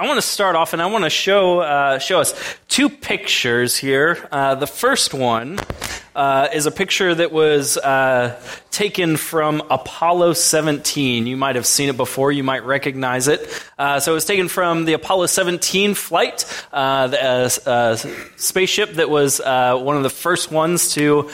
[0.00, 2.32] I want to start off and I want to show, uh, show us
[2.68, 4.26] two pictures here.
[4.32, 5.58] Uh, the first one
[6.14, 8.40] uh, is a picture that was uh,
[8.70, 11.26] taken from Apollo 17.
[11.26, 13.40] You might have seen it before, you might recognize it.
[13.78, 17.96] Uh, so it was taken from the Apollo 17 flight, uh, the uh, uh,
[18.36, 21.30] spaceship that was uh, one of the first ones to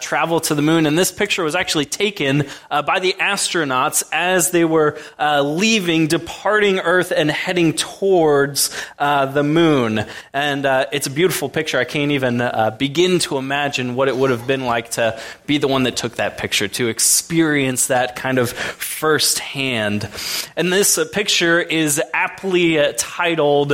[0.00, 0.86] travel to the moon.
[0.86, 4.98] And this picture was actually taken by the astronauts as they were
[5.42, 10.04] leaving, departing Earth, and heading towards the moon.
[10.32, 11.78] And it's a beautiful picture.
[11.78, 12.42] I can't even
[12.78, 16.16] begin to imagine what it would have been like to be the one that took
[16.16, 20.08] that picture, to experience that kind of firsthand.
[20.56, 23.72] And this uh, picture is aptly uh, titled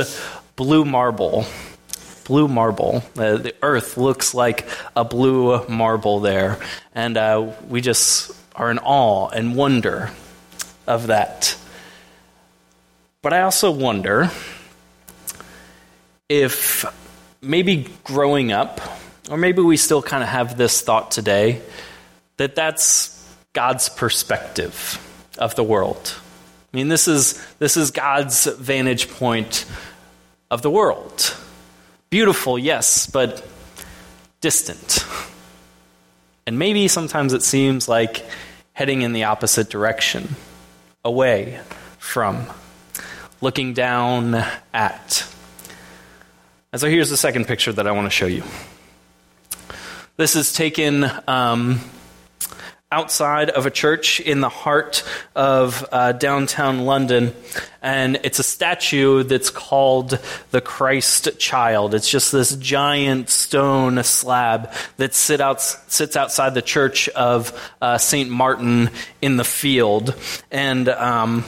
[0.55, 1.45] Blue Marble.
[2.25, 3.03] Blue marble.
[3.17, 6.59] Uh, the earth looks like a blue marble there.
[6.93, 10.11] And uh, we just are in awe and wonder
[10.85, 11.57] of that.
[13.21, 14.29] But I also wonder
[16.27, 16.85] if
[17.41, 18.81] maybe growing up,
[19.29, 21.61] or maybe we still kind of have this thought today
[22.37, 23.13] that that's
[23.53, 25.03] God's perspective
[25.37, 26.15] of the world.
[26.73, 29.65] I mean, this is, this is God's vantage point
[30.51, 31.35] of the world.
[32.09, 33.45] Beautiful, yes, but
[34.41, 35.05] distant.
[36.45, 38.23] And maybe sometimes it seems like
[38.73, 40.35] heading in the opposite direction,
[41.03, 41.59] away
[41.97, 42.45] from,
[43.41, 44.35] looking down
[44.73, 45.27] at.
[46.71, 48.43] And so here's the second picture that I want to show you.
[50.17, 51.79] This is taken um,
[52.91, 55.03] outside of a church in the heart
[55.35, 57.35] of uh, downtown London.
[57.83, 60.17] And it's a statue that's called
[60.49, 61.93] the Christ Child.
[61.93, 67.99] It's just this giant stone slab that sit out, sits outside the church of uh,
[67.99, 68.27] St.
[68.27, 68.89] Martin
[69.21, 70.15] in the field.
[70.49, 70.89] And.
[70.89, 71.45] Um,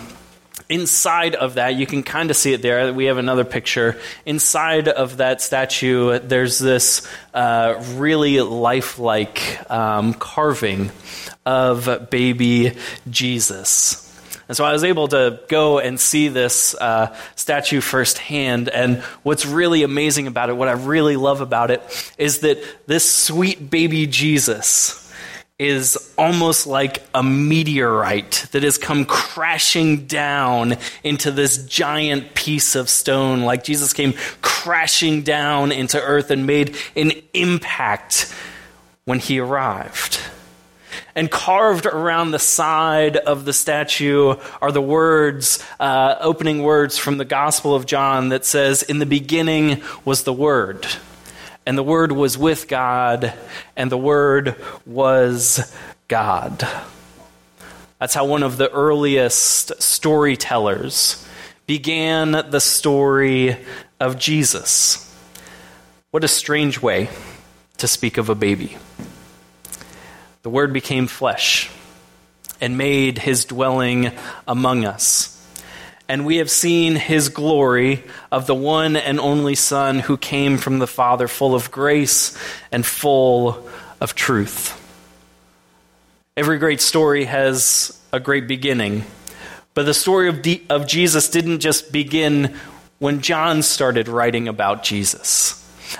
[0.69, 2.93] inside of that, you can kind of see it there.
[2.93, 3.99] We have another picture.
[4.25, 10.91] Inside of that statue, there's this uh, really lifelike um, carving
[11.45, 12.77] of baby
[13.09, 14.05] Jesus.
[14.47, 18.69] And so I was able to go and see this uh, statue firsthand.
[18.69, 22.57] And what's really amazing about it, what I really love about it, is that
[22.87, 25.08] this sweet baby Jesus
[25.59, 32.89] is almost like a meteorite that has come crashing down into this giant piece of
[32.89, 38.33] stone, like Jesus came crashing down into earth and made an impact
[39.03, 40.21] when he arrived.
[41.13, 47.17] And carved around the side of the statue are the words, uh, opening words from
[47.17, 50.87] the Gospel of John that says, In the beginning was the Word
[51.69, 53.31] and the Word was with God,
[53.75, 54.55] and the Word
[54.87, 55.71] was
[56.07, 56.67] God.
[57.99, 61.23] That's how one of the earliest storytellers
[61.67, 63.55] began the story
[63.99, 65.15] of Jesus.
[66.09, 67.07] What a strange way
[67.77, 68.75] to speak of a baby.
[70.41, 71.69] The Word became flesh
[72.59, 74.11] and made his dwelling
[74.47, 75.38] among us
[76.09, 80.79] and we have seen his glory of the one and only Son who came from
[80.79, 82.35] the Father, full of grace
[82.71, 83.69] and full
[84.01, 84.75] of truth.
[86.35, 89.03] Every great story has a great beginning,
[89.75, 92.55] but the story of, of Jesus didn't just begin
[92.97, 95.55] when John started writing about Jesus.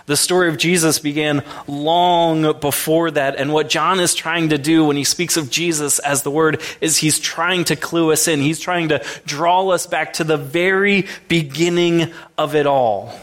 [0.05, 4.85] The story of Jesus began long before that, and what John is trying to do
[4.85, 8.39] when he speaks of Jesus as the Word is he's trying to clue us in.
[8.39, 13.13] He's trying to draw us back to the very beginning of it all.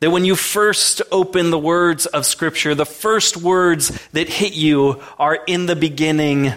[0.00, 5.02] That when you first open the words of Scripture, the first words that hit you
[5.18, 6.52] are in the beginning,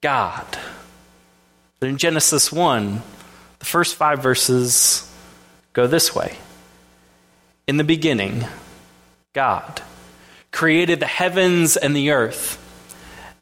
[0.00, 0.46] God.
[1.80, 3.02] But in Genesis 1,
[3.58, 5.10] the first five verses
[5.72, 6.36] go this way.
[7.72, 8.44] In the beginning,
[9.32, 9.80] God
[10.50, 12.58] created the heavens and the earth.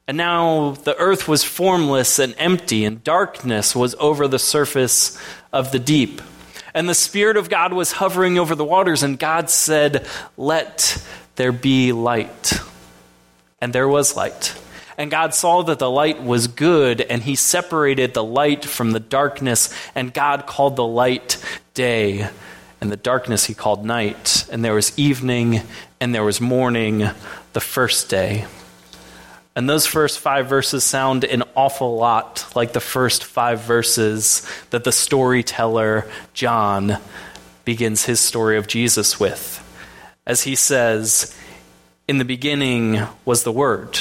[0.07, 5.21] And now the earth was formless and empty, and darkness was over the surface
[5.53, 6.23] of the deep.
[6.75, 10.07] And the Spirit of God was hovering over the waters, and God said,
[10.37, 12.53] Let there be light.
[13.61, 14.55] And there was light.
[14.97, 19.01] And God saw that the light was good, and He separated the light from the
[19.01, 21.45] darkness, and God called the light
[21.75, 22.31] day
[22.81, 25.63] and the darkness he called night, and there was evening,
[26.01, 27.09] and there was morning
[27.53, 28.47] the first day.
[29.57, 34.85] And those first five verses sound an awful lot like the first five verses that
[34.85, 36.99] the storyteller John
[37.65, 39.59] begins his story of Jesus with.
[40.27, 41.37] As he says,
[42.07, 43.99] In the beginning was the Word,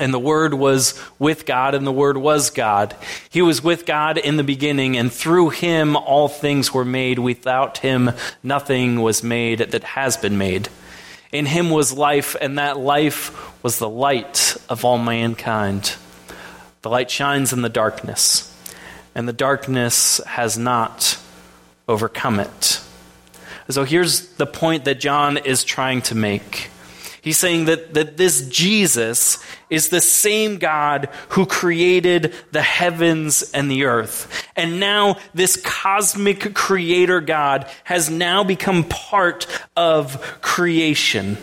[0.00, 2.96] And the Word was with God, and the Word was God.
[3.28, 7.18] He was with God in the beginning, and through him all things were made.
[7.18, 8.10] Without him
[8.42, 10.70] nothing was made that has been made.
[11.32, 15.94] In him was life, and that life was the light of all mankind.
[16.82, 18.52] The light shines in the darkness,
[19.14, 21.18] and the darkness has not
[21.86, 22.80] overcome it.
[23.68, 26.70] So here's the point that John is trying to make.
[27.22, 33.70] He's saying that, that this Jesus is the same God who created the heavens and
[33.70, 34.46] the earth.
[34.56, 39.46] And now this cosmic creator God has now become part
[39.76, 41.36] of creation.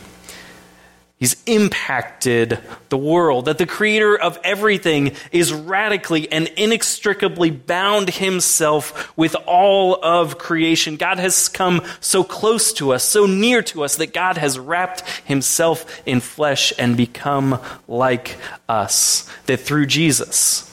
[1.19, 2.59] He's impacted
[2.89, 3.45] the world.
[3.45, 10.95] That the creator of everything is radically and inextricably bound himself with all of creation.
[10.95, 15.01] God has come so close to us, so near to us, that God has wrapped
[15.25, 18.37] himself in flesh and become like
[18.69, 19.27] us.
[19.47, 20.71] That through Jesus,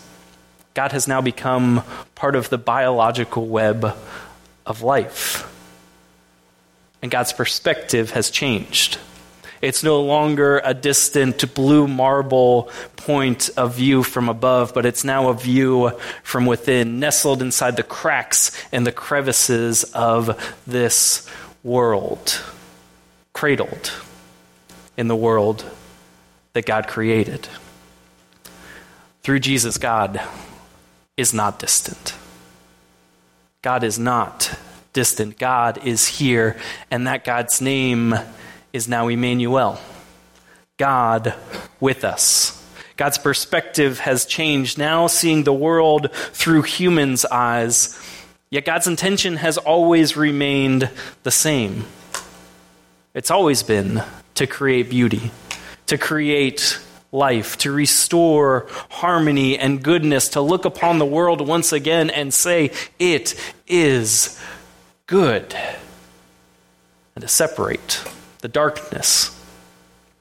[0.75, 1.82] God has now become
[2.14, 3.97] part of the biological web
[4.67, 5.50] of life.
[7.00, 8.99] And God's perspective has changed.
[9.60, 15.28] It's no longer a distant blue marble point of view from above, but it's now
[15.28, 15.92] a view
[16.22, 21.28] from within, nestled inside the cracks and the crevices of this
[21.62, 22.42] world,
[23.32, 23.92] cradled
[24.96, 25.64] in the world
[26.52, 27.48] that God created.
[29.22, 30.20] Through Jesus, God
[31.16, 32.14] is not distant.
[33.62, 34.58] God is not
[34.92, 35.38] distant.
[35.38, 36.58] God is here,
[36.90, 38.14] and that God's name
[38.75, 39.79] is now Emmanuel,
[40.79, 41.32] God
[41.79, 42.61] with us.
[42.97, 47.97] God's perspective has changed, now seeing the world through humans' eyes.
[48.50, 50.91] Yet God's intention has always remained
[51.23, 51.85] the same.
[53.15, 54.03] It's always been
[54.35, 55.31] to create beauty,
[55.87, 56.81] to create
[57.12, 62.73] life, to restore harmony and goodness, to look upon the world once again and say,
[62.99, 63.37] It
[63.69, 64.41] is
[65.06, 65.55] good,
[67.15, 68.03] and to separate
[68.44, 69.35] the darkness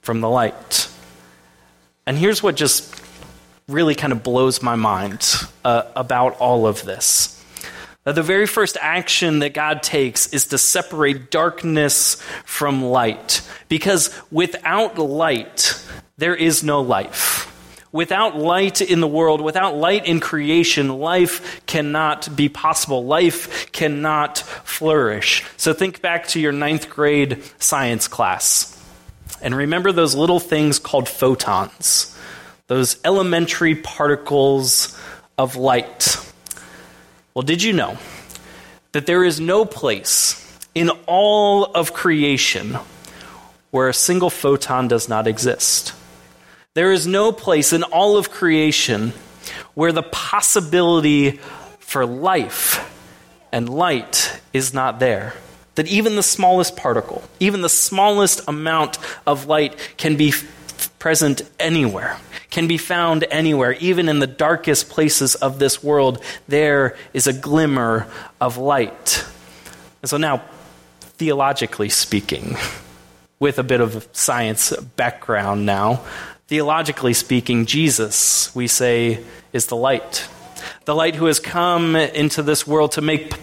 [0.02, 0.88] from the light.
[2.06, 2.96] And here's what just
[3.68, 5.30] really kind of blows my mind
[5.66, 7.44] uh, about all of this.
[8.06, 12.16] That the very first action that God takes is to separate darkness
[12.46, 13.42] from light.
[13.68, 15.86] Because without light,
[16.16, 17.53] there is no life.
[17.94, 23.06] Without light in the world, without light in creation, life cannot be possible.
[23.06, 25.46] Life cannot flourish.
[25.58, 28.76] So think back to your ninth grade science class.
[29.44, 32.18] And remember those little things called photons,
[32.66, 35.00] those elementary particles
[35.38, 36.18] of light.
[37.36, 38.00] Well, did you know
[38.94, 40.40] that there is no place
[40.74, 42.76] in all of creation
[43.70, 45.94] where a single photon does not exist?
[46.76, 49.14] There is no place in all of creation
[49.76, 51.40] where the possibility
[51.78, 52.90] for life
[53.52, 55.36] and light is not there.
[55.76, 58.98] That even the smallest particle, even the smallest amount
[59.28, 60.34] of light can be
[60.98, 62.18] present anywhere,
[62.50, 67.34] can be found anywhere, even in the darkest places of this world, there is a
[67.34, 68.08] glimmer
[68.42, 69.24] of light.
[70.02, 70.44] And so now,
[71.02, 72.58] theologically speaking,
[73.40, 76.04] with a bit of science background now,
[76.48, 79.24] Theologically speaking, Jesus, we say,
[79.54, 80.28] is the light.
[80.86, 83.34] The light who has come into this world to make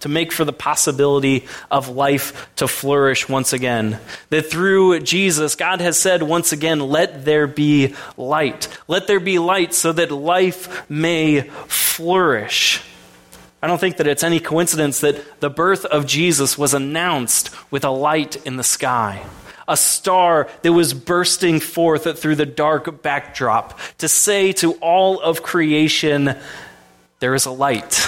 [0.00, 3.98] to make for the possibility of life to flourish once again.
[4.30, 8.68] That through Jesus, God has said once again, let there be light.
[8.88, 12.82] Let there be light so that life may flourish.
[13.62, 17.84] I don't think that it's any coincidence that the birth of Jesus was announced with
[17.84, 19.24] a light in the sky
[19.68, 25.42] a star that was bursting forth through the dark backdrop to say to all of
[25.42, 26.36] creation,
[27.20, 28.06] there is a light.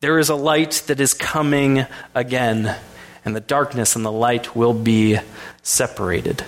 [0.00, 2.76] There is a light that is coming again,
[3.24, 5.18] and the darkness and the light will be
[5.62, 6.44] separated.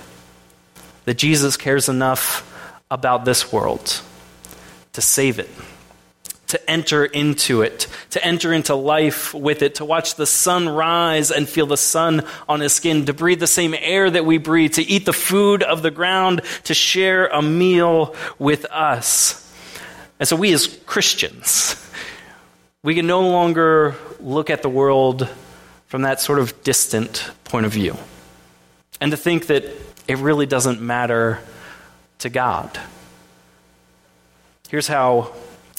[1.06, 2.44] That Jesus cares enough
[2.90, 4.02] about this world
[4.92, 5.48] to save it
[6.48, 11.30] to enter into it, to enter into life with it, to watch the sun rise
[11.30, 14.72] and feel the sun on his skin, to breathe the same air that we breathe,
[14.74, 19.44] to eat the food of the ground, to share a meal with us.
[20.18, 21.76] And so we as Christians,
[22.82, 25.28] we can no longer look at the world
[25.86, 27.96] from that sort of distant point of view.
[29.00, 29.64] And to think that
[30.08, 31.40] it really doesn't matter
[32.20, 32.78] to God.
[34.68, 35.32] Here's how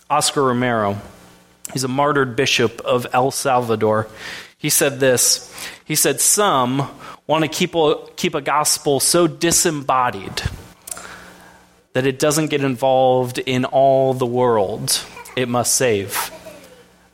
[0.09, 0.97] Oscar Romero.
[1.73, 4.07] He's a martyred bishop of El Salvador.
[4.57, 5.53] He said this
[5.85, 6.89] He said, Some
[7.27, 10.41] want to keep a, keep a gospel so disembodied
[11.93, 15.03] that it doesn't get involved in all the world
[15.35, 16.31] it must save.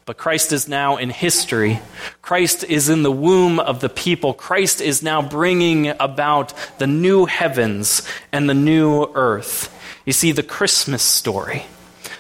[0.05, 1.79] But Christ is now in history.
[2.21, 4.33] Christ is in the womb of the people.
[4.33, 9.73] Christ is now bringing about the new heavens and the new earth.
[10.05, 11.65] You see, the Christmas story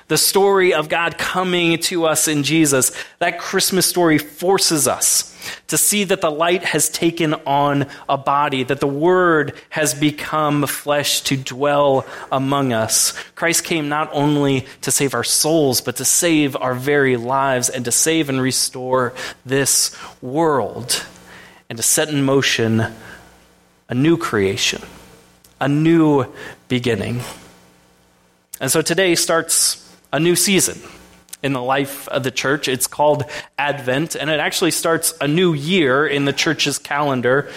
[0.07, 5.31] the story of God coming to us in Jesus, that Christmas story forces us
[5.67, 10.65] to see that the light has taken on a body, that the Word has become
[10.67, 13.13] flesh to dwell among us.
[13.33, 17.85] Christ came not only to save our souls, but to save our very lives and
[17.85, 19.13] to save and restore
[19.45, 21.03] this world
[21.69, 22.85] and to set in motion
[23.89, 24.81] a new creation,
[25.59, 26.25] a new
[26.67, 27.21] beginning.
[28.59, 30.79] And so today starts a new season
[31.43, 32.67] in the life of the church.
[32.67, 33.23] It's called
[33.57, 37.51] Advent, and it actually starts a new year in the church's calendar.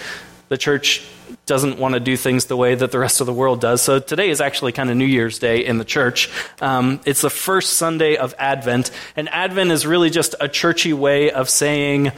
[0.49, 1.03] The church
[1.45, 3.81] doesn't want to do things the way that the rest of the world does.
[3.81, 6.29] So today is actually kind of New Year's Day in the church.
[6.61, 11.31] Um, it's the first Sunday of Advent, and Advent is really just a churchy way
[11.31, 12.11] of saying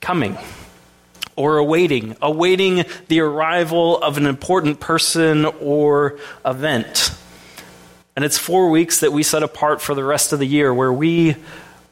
[0.00, 0.36] coming
[1.36, 7.16] or awaiting, awaiting the arrival of an important person or event.
[8.18, 10.92] And it's four weeks that we set apart for the rest of the year where
[10.92, 11.36] we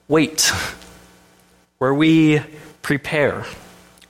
[0.09, 0.53] wait,
[1.79, 2.41] where we
[2.83, 3.47] prepare.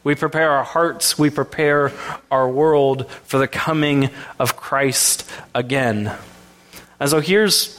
[0.02, 1.92] We prepare our hearts, we prepare
[2.30, 4.08] our world for the coming
[4.38, 6.10] of Christ again.
[6.98, 7.78] And so here's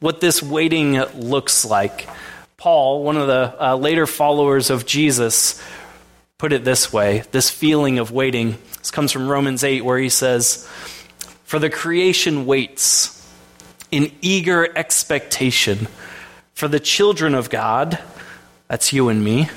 [0.00, 2.10] what this waiting looks like.
[2.58, 5.64] Paul, one of the uh, later followers of Jesus,
[6.36, 8.58] put it this way this feeling of waiting.
[8.76, 10.68] This comes from Romans 8, where he says,
[11.44, 13.17] For the creation waits
[13.90, 15.88] in eager expectation
[16.54, 17.98] for the children of God,
[18.68, 19.48] that's you and me,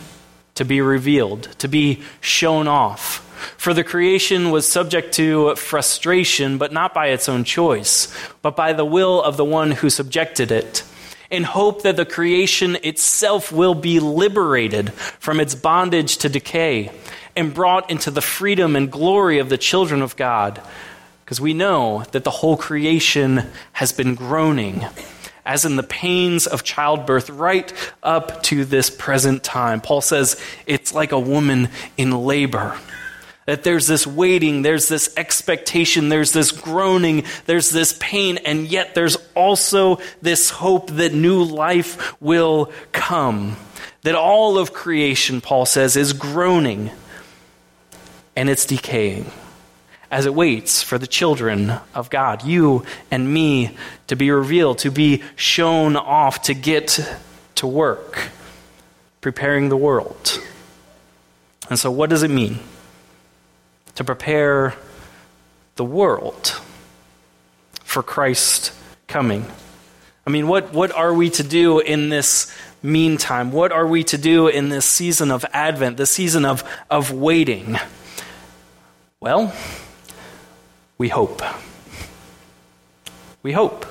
[0.56, 3.28] to be revealed, to be shown off.
[3.58, 8.74] For the creation was subject to frustration, but not by its own choice, but by
[8.74, 10.84] the will of the one who subjected it,
[11.32, 16.92] in hope that the creation itself will be liberated from its bondage to decay
[17.36, 20.62] and brought into the freedom and glory of the children of God.
[21.32, 24.86] Because we know that the whole creation has been groaning,
[25.46, 27.72] as in the pains of childbirth, right
[28.04, 29.80] up to this present time.
[29.80, 32.78] Paul says it's like a woman in labor.
[33.46, 38.94] That there's this waiting, there's this expectation, there's this groaning, there's this pain, and yet
[38.94, 43.56] there's also this hope that new life will come.
[44.02, 46.92] That all of creation, Paul says, is groaning
[48.36, 49.32] and it's decaying
[50.12, 53.76] as it waits for the children of God, you and me,
[54.08, 57.00] to be revealed, to be shown off, to get
[57.56, 58.30] to work,
[59.22, 60.44] preparing the world.
[61.70, 62.60] And so, what does it mean
[63.96, 64.76] to prepare
[65.78, 66.60] the world
[67.84, 68.74] for Christ
[69.08, 69.46] coming?
[70.28, 72.54] I mean, what, what are we to do in this
[72.84, 73.52] meantime?
[73.52, 77.78] What are we to do in this season of Advent, the season of, of waiting?
[79.20, 79.54] Well,
[81.02, 81.42] we hope.
[83.42, 83.88] We hope.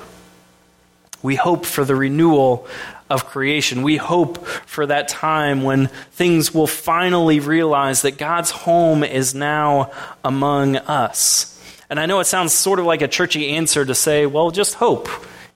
[1.21, 2.65] We hope for the renewal
[3.09, 3.83] of creation.
[3.83, 9.91] We hope for that time when things will finally realize that God's home is now
[10.23, 11.61] among us.
[11.89, 14.75] And I know it sounds sort of like a churchy answer to say, well, just
[14.75, 15.09] hope.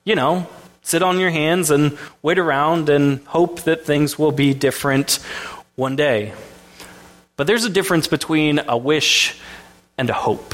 [0.04, 0.50] You know,
[0.82, 5.20] sit on your hands and wait around and hope that things will be different
[5.78, 6.34] one day.
[7.38, 9.40] But there's a difference between a wish
[9.98, 10.54] and a hope.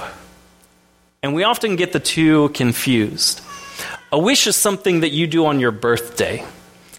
[1.24, 3.42] And we often get the two confused.
[4.12, 6.44] A wish is something that you do on your birthday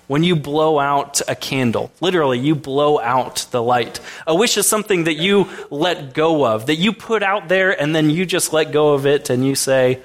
[0.07, 1.91] when you blow out a candle.
[2.00, 3.99] Literally, you blow out the light.
[4.26, 7.95] A wish is something that you let go of, that you put out there and
[7.97, 10.00] then you just let go of it and you say,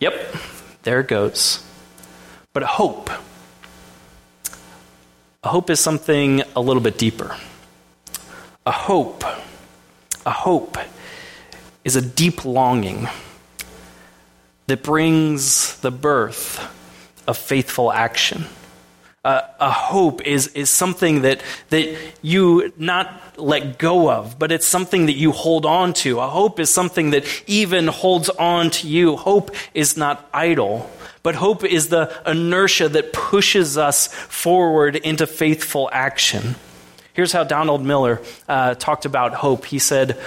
[0.00, 0.34] Yep,
[0.82, 1.64] there it goes.
[2.52, 3.08] But a hope,
[5.44, 7.36] a hope is something a little bit deeper.
[8.66, 9.24] A hope,
[10.26, 10.76] a hope
[11.84, 13.08] is a deep longing
[14.66, 16.60] that brings the birth
[17.26, 18.44] of faithful action.
[19.24, 24.66] Uh, a hope is, is something that, that you not let go of, but it's
[24.66, 26.18] something that you hold on to.
[26.18, 29.16] A hope is something that even holds on to you.
[29.16, 30.90] Hope is not idle,
[31.22, 36.56] but hope is the inertia that pushes us forward into faithful action.
[37.14, 39.66] Here's how Donald Miller uh, talked about hope.
[39.66, 40.18] He said,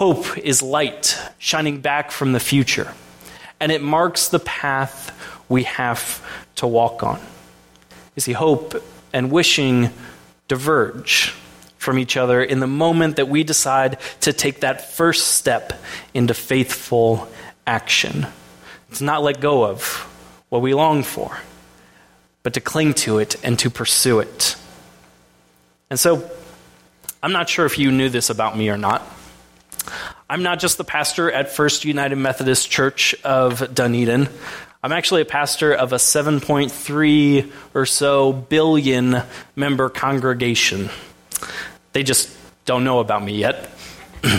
[0.00, 2.94] Hope is light shining back from the future,
[3.60, 5.12] and it marks the path
[5.46, 7.20] we have to walk on.
[8.16, 9.90] You see, hope and wishing
[10.48, 11.34] diverge
[11.76, 15.78] from each other in the moment that we decide to take that first step
[16.14, 17.28] into faithful
[17.66, 18.26] action.
[18.88, 19.84] It's not let go of
[20.48, 21.36] what we long for,
[22.42, 24.56] but to cling to it and to pursue it.
[25.90, 26.30] And so,
[27.22, 29.02] I'm not sure if you knew this about me or not.
[30.30, 34.28] I'm not just the pastor at First United Methodist Church of Dunedin.
[34.80, 39.22] I'm actually a pastor of a 7.3 or so billion
[39.56, 40.88] member congregation.
[41.94, 42.30] They just
[42.64, 43.70] don't know about me yet.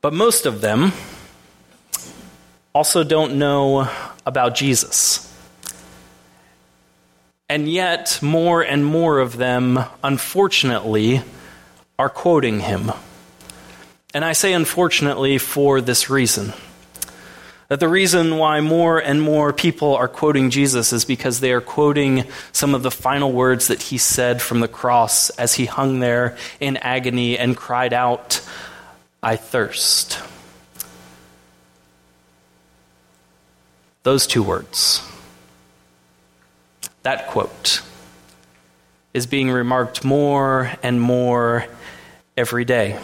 [0.00, 0.92] but most of them
[2.72, 3.90] also don't know
[4.24, 5.28] about Jesus.
[7.48, 11.22] And yet, more and more of them, unfortunately,
[11.98, 12.92] are quoting him.
[14.14, 16.52] And I say unfortunately for this reason.
[17.68, 21.60] That the reason why more and more people are quoting Jesus is because they are
[21.60, 25.98] quoting some of the final words that he said from the cross as he hung
[25.98, 28.40] there in agony and cried out,
[29.20, 30.20] I thirst.
[34.04, 35.02] Those two words,
[37.02, 37.82] that quote,
[39.14, 41.66] is being remarked more and more
[42.36, 43.00] every day.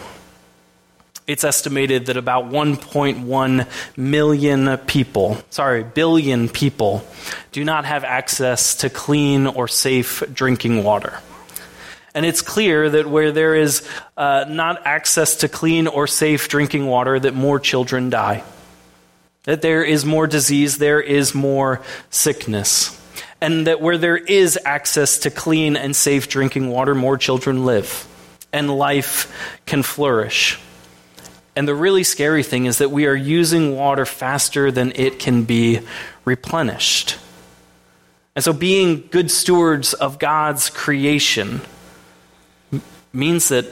[1.31, 7.07] It's estimated that about 1.1 million people, sorry, billion people,
[7.53, 11.21] do not have access to clean or safe drinking water.
[12.13, 16.85] And it's clear that where there is uh, not access to clean or safe drinking
[16.87, 18.43] water, that more children die.
[19.45, 23.01] That there is more disease, there is more sickness.
[23.39, 28.05] And that where there is access to clean and safe drinking water, more children live.
[28.51, 30.59] And life can flourish.
[31.55, 35.43] And the really scary thing is that we are using water faster than it can
[35.43, 35.81] be
[36.23, 37.17] replenished.
[38.35, 41.61] And so, being good stewards of God's creation
[43.11, 43.65] means that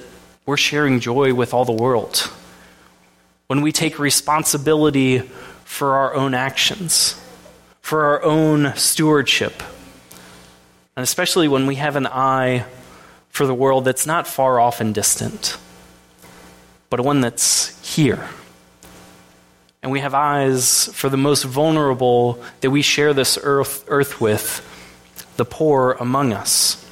[0.45, 2.29] we're sharing joy with all the world.
[3.48, 5.19] When we take responsibility
[5.63, 7.19] for our own actions,
[7.81, 9.63] for our own stewardship,
[10.98, 12.65] and especially when we have an eye
[13.29, 15.57] for the world that's not far off and distant
[16.89, 18.28] but one that's here.
[19.82, 24.65] And we have eyes for the most vulnerable that we share this earth, earth with,
[25.38, 26.86] the poor among us.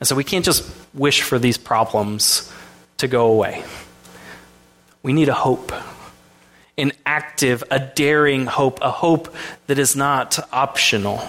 [0.00, 2.52] And so we can't just wish for these problems
[2.98, 3.64] to go away.
[5.02, 5.72] We need a hope,
[6.76, 9.34] an active, a daring hope, a hope
[9.66, 11.22] that is not optional.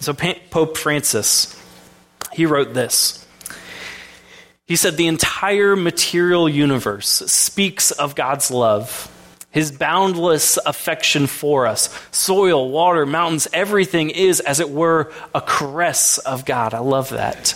[0.00, 1.58] So Pope Francis,
[2.32, 3.25] he wrote this.
[4.66, 9.12] He said the entire material universe speaks of God's love,
[9.50, 11.96] his boundless affection for us.
[12.10, 16.74] Soil, water, mountains, everything is, as it were, a caress of God.
[16.74, 17.54] I love that.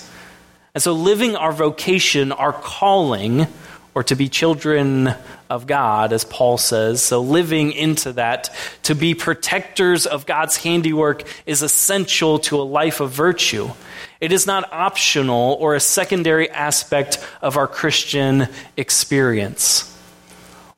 [0.72, 3.48] And so, living our vocation, our calling,
[3.92, 5.12] or to be children
[5.50, 7.02] of God, as Paul says.
[7.02, 13.00] So, living into that, to be protectors of God's handiwork, is essential to a life
[13.00, 13.68] of virtue.
[14.20, 19.86] It is not optional or a secondary aspect of our Christian experience.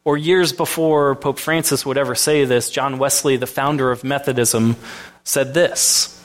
[0.05, 4.77] Or years before Pope Francis would ever say this, John Wesley, the founder of Methodism,
[5.23, 6.19] said this.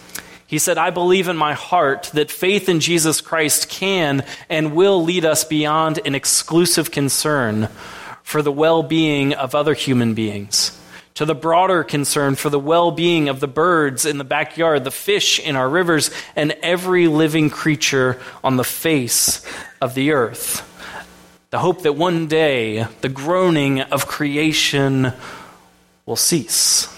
[0.47, 5.03] He said, I believe in my heart that faith in Jesus Christ can and will
[5.03, 7.67] lead us beyond an exclusive concern
[8.27, 10.77] for the well being of other human beings
[11.13, 14.91] to the broader concern for the well being of the birds in the backyard, the
[14.91, 19.45] fish in our rivers, and every living creature on the face
[19.79, 20.61] of the earth.
[21.51, 25.13] The hope that one day the groaning of creation
[26.05, 26.93] will cease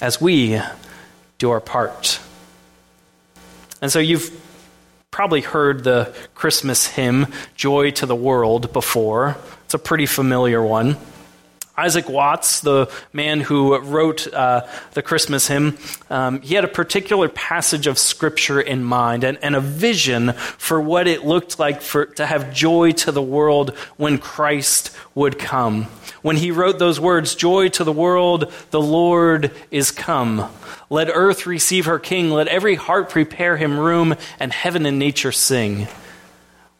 [0.00, 0.58] as we
[1.36, 2.18] do our part.
[3.82, 4.30] And so you've
[5.10, 9.36] probably heard the Christmas hymn, Joy to the World, before.
[9.66, 10.96] It's a pretty familiar one.
[11.76, 15.76] Isaac Watts, the man who wrote uh, the Christmas hymn,
[16.08, 20.80] um, he had a particular passage of Scripture in mind and, and a vision for
[20.80, 25.86] what it looked like for, to have joy to the world when Christ would come.
[26.22, 30.48] When he wrote those words, Joy to the world, the Lord is come.
[30.88, 35.32] Let earth receive her King, let every heart prepare him room, and heaven and nature
[35.32, 35.88] sing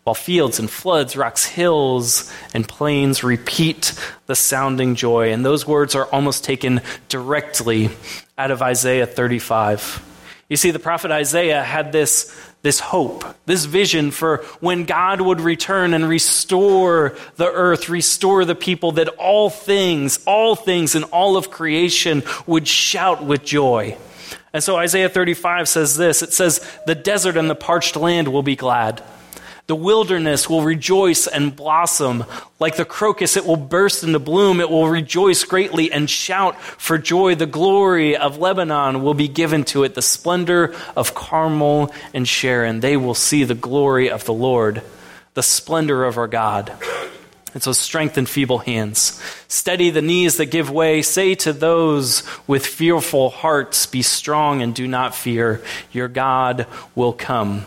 [0.07, 3.93] while fields and floods, rocks, hills, and plains repeat
[4.27, 5.33] the sounding joy.
[5.33, 7.91] And those words are almost taken directly
[8.39, 10.01] out of Isaiah 35.
[10.49, 15.41] You see, the prophet Isaiah had this, this hope, this vision for when God would
[15.41, 21.37] return and restore the earth, restore the people, that all things, all things in all
[21.37, 23.99] of creation would shout with joy.
[24.53, 28.45] And so Isaiah 35 says this it says, The desert and the parched land will
[28.45, 29.03] be glad
[29.67, 32.25] The wilderness will rejoice and blossom.
[32.61, 34.61] Like the crocus, it will burst into bloom.
[34.61, 37.35] It will rejoice greatly and shout for joy.
[37.35, 42.79] The glory of Lebanon will be given to it, the splendor of Carmel and Sharon.
[42.79, 44.83] They will see the glory of the Lord,
[45.35, 46.73] the splendor of our God.
[47.53, 49.21] And so strengthen feeble hands.
[49.49, 51.03] Steady the knees that give way.
[51.03, 55.61] Say to those with fearful hearts, Be strong and do not fear.
[55.91, 57.65] Your God will come.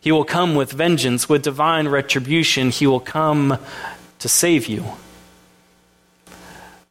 [0.00, 2.70] He will come with vengeance, with divine retribution.
[2.70, 3.58] He will come
[4.18, 4.84] to save you.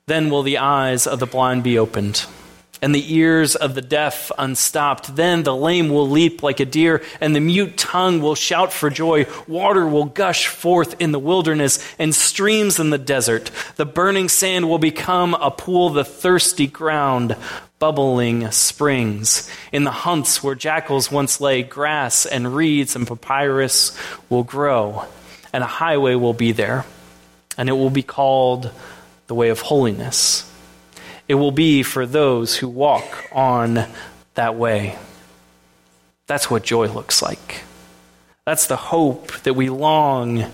[0.06, 2.26] Then will the eyes of the blind be opened
[2.82, 5.16] and the ears of the deaf unstopped.
[5.16, 8.90] Then the lame will leap like a deer, and the mute tongue will shout for
[8.90, 9.26] joy.
[9.48, 13.52] Water will gush forth in the wilderness, and streams in the desert.
[13.76, 17.36] The burning sand will become a pool, the thirsty ground,
[17.80, 19.50] bubbling springs.
[19.72, 23.98] In the hunts where jackals once lay, grass and reeds and papyrus
[24.30, 25.06] will grow,
[25.54, 26.86] and a highway will be there,
[27.58, 28.72] and it will be called
[29.28, 30.44] the way of holiness.
[31.28, 33.86] It will be for those who walk on
[34.36, 34.98] that way.
[36.26, 37.64] That's what joy looks like.
[38.46, 40.46] That's the hope that we long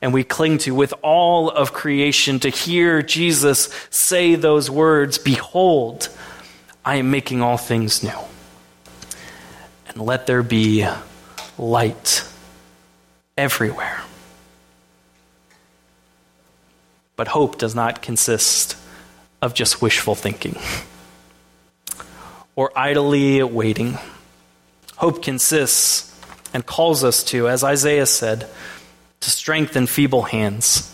[0.00, 6.08] and we cling to with all of creation to hear Jesus say those words Behold,
[6.84, 8.18] I am making all things new.
[9.88, 10.86] And let there be
[11.56, 12.24] light
[13.36, 14.02] everywhere.
[17.16, 18.76] But hope does not consist
[19.40, 20.56] of just wishful thinking
[22.56, 23.96] or idly waiting.
[24.96, 26.12] Hope consists
[26.52, 28.48] and calls us to, as Isaiah said,
[29.20, 30.92] to strengthen feeble hands,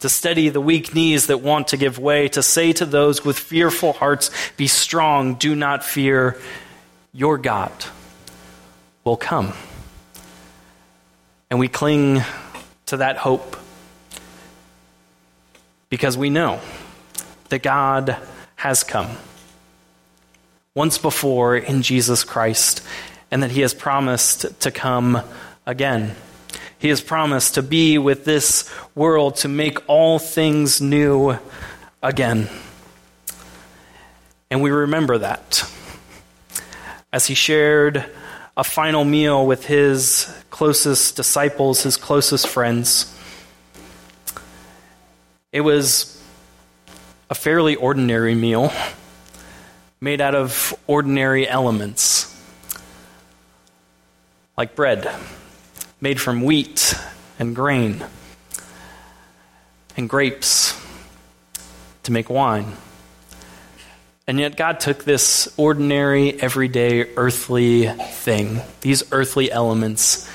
[0.00, 3.38] to steady the weak knees that want to give way, to say to those with
[3.38, 6.38] fearful hearts, Be strong, do not fear,
[7.14, 7.72] your God
[9.04, 9.54] will come.
[11.48, 12.20] And we cling
[12.86, 13.56] to that hope
[15.88, 16.60] because we know
[17.50, 18.16] that God
[18.56, 19.16] has come
[20.74, 22.82] once before in Jesus Christ
[23.30, 25.20] and that he has promised to come
[25.66, 26.14] again.
[26.78, 31.36] He has promised to be with this world to make all things new
[32.02, 32.48] again.
[34.50, 35.70] And we remember that
[37.12, 38.04] as he shared
[38.56, 43.16] a final meal with his closest disciples, his closest friends.
[45.52, 46.19] It was
[47.30, 48.72] a fairly ordinary meal
[50.00, 52.26] made out of ordinary elements,
[54.58, 55.08] like bread
[56.00, 56.92] made from wheat
[57.38, 58.04] and grain
[59.96, 60.76] and grapes
[62.02, 62.72] to make wine.
[64.26, 70.28] And yet, God took this ordinary, everyday, earthly thing, these earthly elements,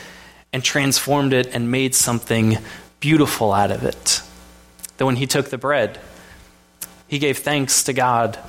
[0.52, 2.58] and transformed it and made something
[3.00, 4.22] beautiful out of it.
[4.98, 5.98] That when He took the bread,
[7.08, 8.39] he gave thanks to God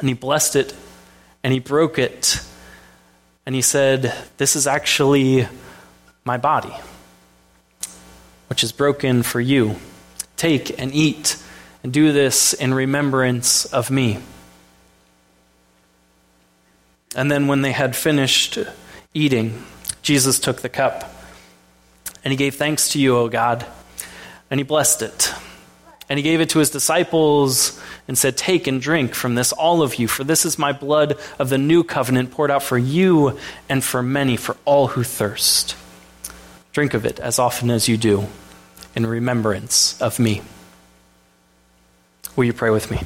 [0.00, 0.74] and he blessed it
[1.42, 2.40] and he broke it
[3.46, 5.48] and he said, This is actually
[6.24, 6.74] my body,
[8.48, 9.76] which is broken for you.
[10.36, 11.42] Take and eat
[11.82, 14.18] and do this in remembrance of me.
[17.16, 18.58] And then, when they had finished
[19.14, 19.64] eating,
[20.02, 21.10] Jesus took the cup
[22.22, 23.64] and he gave thanks to you, O God,
[24.50, 25.32] and he blessed it.
[26.08, 29.82] And he gave it to his disciples and said, Take and drink from this, all
[29.82, 33.38] of you, for this is my blood of the new covenant poured out for you
[33.68, 35.76] and for many, for all who thirst.
[36.72, 38.26] Drink of it as often as you do,
[38.94, 40.40] in remembrance of me.
[42.36, 43.00] Will you pray with me?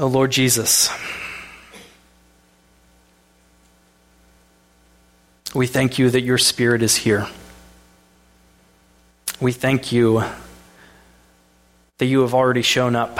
[0.00, 0.88] O oh Lord Jesus,
[5.54, 7.28] we thank you that your Spirit is here.
[9.42, 10.22] We thank you
[11.98, 13.18] that you have already shown up,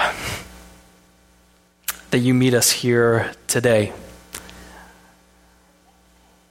[2.11, 3.91] that you meet us here today,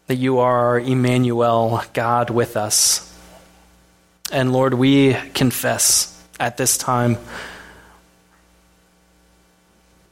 [0.08, 3.18] that you are Emmanuel, God with us.
[4.30, 7.16] And Lord, we confess at this time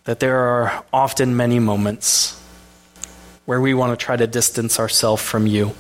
[0.05, 2.43] that there are often many moments
[3.45, 5.75] where we want to try to distance ourselves from you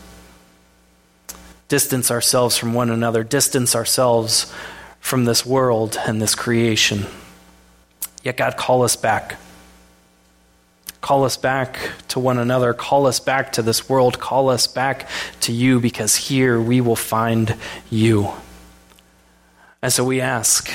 [1.70, 4.52] distance ourselves from one another, distance ourselves
[5.00, 7.06] from this world and this creation.
[8.22, 9.36] Yet, God, call us back.
[11.00, 11.78] Call us back
[12.08, 12.74] to one another.
[12.74, 14.20] Call us back to this world.
[14.20, 15.08] Call us back
[15.40, 17.56] to you because here we will find
[17.88, 18.30] you.
[19.80, 20.70] And so we ask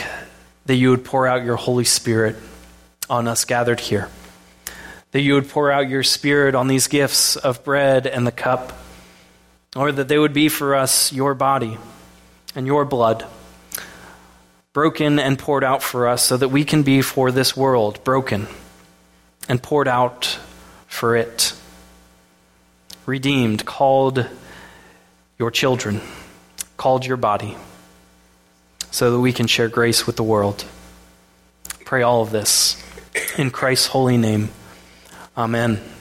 [0.66, 2.36] that you would pour out your Holy Spirit
[3.08, 4.10] on us gathered here
[5.16, 8.74] that you would pour out your Spirit on these gifts of bread and the cup,
[9.76, 11.78] or that they would be for us your body
[12.56, 13.26] and your blood,
[14.74, 18.48] broken and poured out for us, so that we can be for this world broken
[19.50, 20.40] and poured out
[20.88, 21.54] for it,
[23.06, 24.28] redeemed, called
[25.38, 26.02] your children,
[26.78, 27.58] called your body,
[28.92, 30.64] so that we can share grace with the world.
[31.84, 32.82] Pray all of this
[33.38, 34.50] in Christ's holy name.
[35.38, 35.95] Amen.